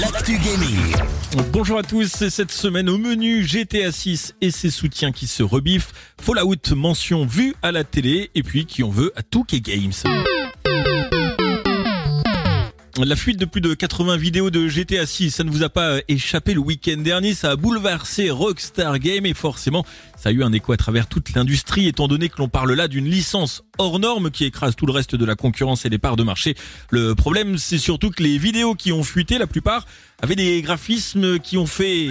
[0.00, 0.96] l'actu gaming.
[1.52, 5.42] Bonjour à tous, c'est cette semaine au menu GTA 6 et ses soutiens qui se
[5.42, 9.92] rebiffent, Fallout mention vue à la télé et puis qui on veut à Touquet Games.
[13.04, 16.00] La fuite de plus de 80 vidéos de GTA 6, ça ne vous a pas
[16.08, 19.86] échappé le week-end dernier, ça a bouleversé Rockstar Game et forcément
[20.18, 22.88] ça a eu un écho à travers toute l'industrie étant donné que l'on parle là
[22.88, 26.16] d'une licence hors norme qui écrase tout le reste de la concurrence et des parts
[26.16, 26.56] de marché.
[26.90, 29.86] Le problème c'est surtout que les vidéos qui ont fuité, la plupart
[30.20, 32.08] avaient des graphismes qui ont fait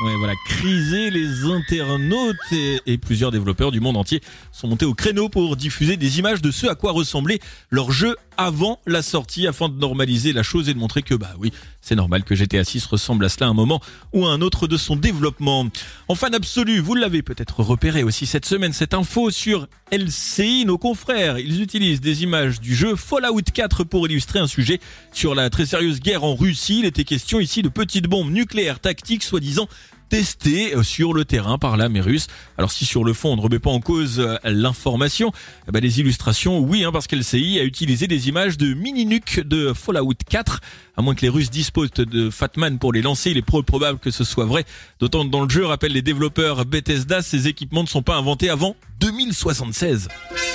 [0.00, 4.20] Ouais, voilà, criser les internautes et, et, plusieurs développeurs du monde entier
[4.52, 8.14] sont montés au créneau pour diffuser des images de ce à quoi ressemblait leur jeu
[8.38, 11.96] avant la sortie afin de normaliser la chose et de montrer que bah oui, c'est
[11.96, 13.80] normal que GTA 6 ressemble à cela à un moment
[14.12, 15.66] ou à un autre de son développement.
[16.06, 20.78] En fan absolu, vous l'avez peut-être repéré aussi cette semaine, cette info sur LCI, nos
[20.78, 24.78] confrères, ils utilisent des images du jeu Fallout 4 pour illustrer un sujet
[25.12, 26.80] sur la très sérieuse guerre en Russie.
[26.80, 29.66] Il était question ici de petites bombes nucléaires tactiques soi-disant
[30.08, 32.26] testé euh, sur le terrain par l'armée russe.
[32.56, 35.32] Alors si sur le fond on ne remet pas en cause euh, l'information,
[35.68, 39.72] eh ben les illustrations, oui, hein, parce qu'LCI a utilisé des images de mini-nuques de
[39.72, 40.60] Fallout 4.
[40.96, 44.10] À moins que les Russes disposent de Fatman pour les lancer, il est probable que
[44.10, 44.64] ce soit vrai.
[44.98, 48.50] D'autant que dans le jeu, rappelle les développeurs Bethesda, ces équipements ne sont pas inventés
[48.50, 50.08] avant 2076.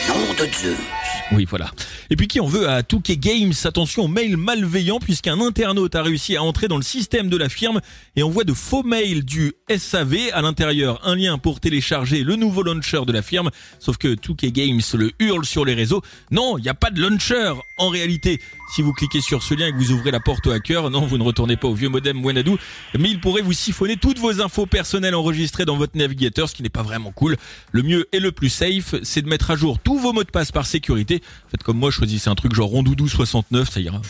[0.10, 1.23] Nom de.
[1.34, 1.72] Oui, voilà.
[2.10, 3.54] Et puis qui en veut à Touquet Games?
[3.64, 7.50] Attention aux mails malveillants puisqu'un internaute a réussi à entrer dans le système de la
[7.50, 7.82] firme
[8.16, 10.30] et envoie de faux mails du SAV.
[10.34, 13.50] À l'intérieur, un lien pour télécharger le nouveau launcher de la firme.
[13.80, 16.02] Sauf que Touquet Games le hurle sur les réseaux.
[16.30, 17.54] Non, il n'y a pas de launcher.
[17.78, 18.40] En réalité,
[18.72, 21.06] si vous cliquez sur ce lien et que vous ouvrez la porte au hacker, non,
[21.06, 22.58] vous ne retournez pas au vieux modem Wenadou,
[22.98, 26.64] mais il pourrait vous siphonner toutes vos infos personnelles enregistrées dans votre navigateur, ce qui
[26.64, 27.38] n'est pas vraiment cool.
[27.72, 30.32] Le mieux et le plus safe, c'est de mettre à jour tous vos mots de
[30.32, 31.22] passe par sécurité.
[31.50, 34.02] Faites comme moi, choisissez un truc genre rondoudou 69, ça ira.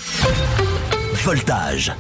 [1.23, 1.93] Voltage,